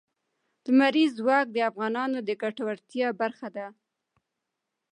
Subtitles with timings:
[0.65, 3.67] لمریز ځواک د افغانانو د ګټورتیا برخه ده.